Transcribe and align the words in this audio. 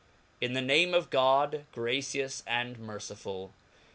IN 0.41 0.53
the 0.53 0.63
name 0.63 0.95
of 0.95 1.11
God, 1.11 1.65
gracious 1.71 2.41
and 2.47 2.75
mettifiifl. 2.79 3.51